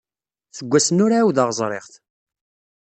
[0.57, 1.93] Seg wass-nni ur ɛawdeɣ ẓriɣ-t.